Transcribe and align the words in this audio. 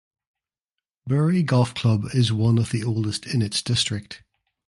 Bury 1.05 1.43
Golf 1.43 1.75
Club 1.75 2.05
is 2.15 2.33
one 2.33 2.57
of 2.57 2.71
the 2.71 2.83
oldest 2.83 3.27
in 3.27 3.43
its 3.43 3.61
district. 3.61 4.23